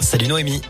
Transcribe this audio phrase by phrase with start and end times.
[0.00, 0.60] Salut Noémie.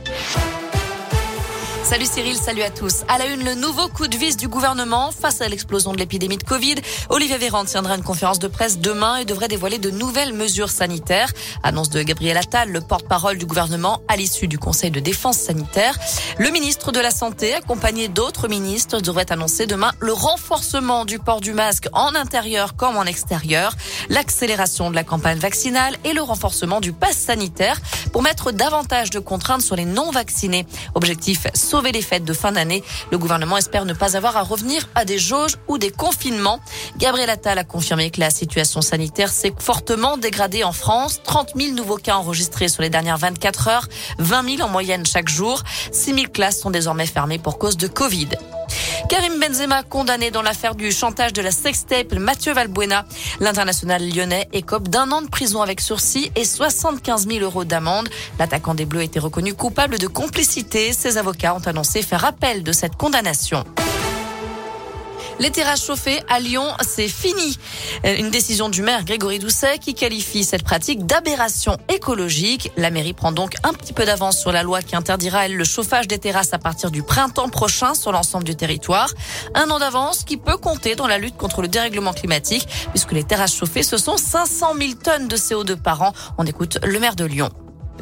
[1.83, 3.05] Salut Cyril, salut à tous.
[3.07, 6.37] À la une, le nouveau coup de vis du gouvernement face à l'explosion de l'épidémie
[6.37, 6.75] de Covid.
[7.11, 11.33] Olivier Véran tiendra une conférence de presse demain et devrait dévoiler de nouvelles mesures sanitaires.
[11.63, 15.97] Annonce de Gabriel Attal, le porte-parole du gouvernement, à l'issue du Conseil de défense sanitaire.
[16.39, 21.41] Le ministre de la Santé, accompagné d'autres ministres, devrait annoncer demain le renforcement du port
[21.41, 23.77] du masque en intérieur comme en extérieur,
[24.09, 27.81] l'accélération de la campagne vaccinale et le renforcement du pass sanitaire
[28.13, 30.67] pour mettre davantage de contraintes sur les non-vaccinés.
[30.95, 32.83] Objectif, sauver les fêtes de fin d'année.
[33.11, 36.61] Le gouvernement espère ne pas avoir à revenir à des jauges ou des confinements.
[36.99, 41.21] Gabriel Attal a confirmé que la situation sanitaire s'est fortement dégradée en France.
[41.25, 45.29] 30 000 nouveaux cas enregistrés sur les dernières 24 heures, 20 000 en moyenne chaque
[45.29, 45.63] jour.
[45.93, 48.29] 6 000 classes sont désormais fermées pour cause de Covid.
[49.09, 53.05] Karim Benzema condamné dans l'affaire du chantage de la sextape Mathieu Valbuena.
[53.39, 58.09] L'international lyonnais écope d'un an de prison avec sursis et 75 000 euros d'amende.
[58.39, 60.93] L'attaquant des Bleus a été reconnu coupable de complicité.
[60.93, 63.65] Ses avocats ont annoncé faire appel de cette condamnation.
[65.39, 67.59] Les terrasses chauffées à Lyon, c'est fini.
[68.05, 72.73] Une décision du maire Grégory Doucet qui qualifie cette pratique d'aberration écologique.
[72.79, 76.09] La mairie prend donc un petit peu d'avance sur la loi qui interdira le chauffage
[76.09, 79.11] des terrasses à partir du printemps prochain sur l'ensemble du territoire.
[79.55, 83.25] Un an d'avance qui peut compter dans la lutte contre le dérèglement climatique puisque les
[83.25, 86.13] terrasses chauffées, ce sont 500 000 tonnes de CO2 par an.
[86.39, 87.51] On écoute le maire de Lyon.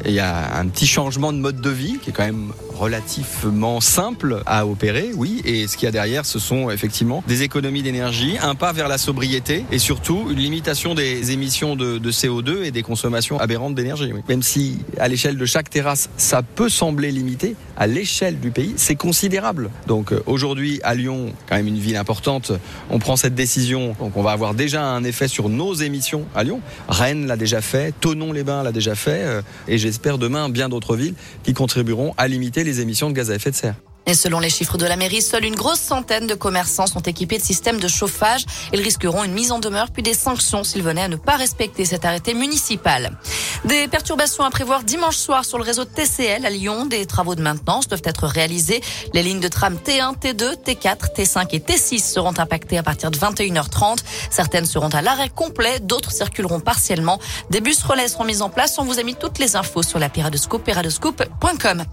[0.03, 3.79] Il y a un petit changement de mode de vie qui est quand même relativement
[3.79, 5.41] simple à opérer, oui.
[5.45, 8.87] Et ce qu'il y a derrière, ce sont effectivement des économies d'énergie, un pas vers
[8.87, 13.75] la sobriété et surtout une limitation des émissions de, de CO2 et des consommations aberrantes
[13.75, 14.11] d'énergie.
[14.27, 18.73] Même si à l'échelle de chaque terrasse, ça peut sembler limité, à l'échelle du pays,
[18.77, 19.69] c'est considérable.
[19.87, 22.51] Donc euh, aujourd'hui, à Lyon, quand même une ville importante,
[22.89, 23.95] on prend cette décision.
[23.99, 26.61] Donc on va avoir déjà un effet sur nos émissions à Lyon.
[26.89, 31.13] Rennes l'a déjà fait, Tonon-les-Bains l'a déjà fait, euh, et j'espère demain bien d'autres villes
[31.43, 33.75] qui contribueront à limiter les émissions de gaz à effet de serre.
[34.07, 37.37] Et selon les chiffres de la mairie, seule une grosse centaine de commerçants sont équipés
[37.37, 38.45] de systèmes de chauffage.
[38.73, 41.85] Ils risqueront une mise en demeure puis des sanctions s'ils venaient à ne pas respecter
[41.85, 43.17] cet arrêté municipal.
[43.65, 46.85] Des perturbations à prévoir dimanche soir sur le réseau TCL à Lyon.
[46.85, 48.79] Des travaux de maintenance doivent être réalisés.
[49.13, 53.17] Les lignes de tram T1, T2, T4, T5 et T6 seront impactées à partir de
[53.17, 54.03] 21h30.
[54.29, 57.19] Certaines seront à l'arrêt complet, d'autres circuleront partiellement.
[57.49, 58.77] Des bus relais seront mis en place.
[58.77, 61.85] On vous a mis toutes les infos sur la Piradoscope, piradoscope.com.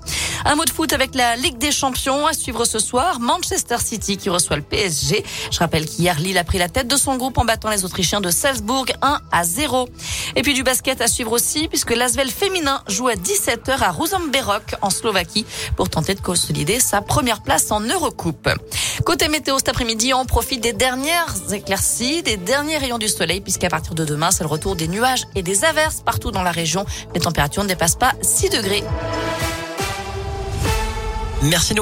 [0.44, 3.18] Un mot de foot avec la Ligue des Champions à suivre ce soir.
[3.18, 5.24] Manchester City qui reçoit le PSG.
[5.50, 8.20] Je rappelle qu'hier, Lille a pris la tête de son groupe en battant les Autrichiens
[8.20, 9.88] de Salzbourg 1 à 0.
[10.36, 14.76] Et puis du basket à suivre aussi puisque l'Asvel féminin joue à 17h à Ruzomberok
[14.80, 18.48] en Slovaquie pour tenter de consolider sa première place en Eurocoupe.
[19.04, 23.68] Côté météo cet après-midi, on profite des dernières éclaircies, des derniers rayons du soleil puisqu'à
[23.68, 26.84] partir de demain, c'est le retour des nuages et des averses partout dans la région.
[27.14, 28.84] Les températures ne dépassent pas 6 degrés.
[31.42, 31.74] Merci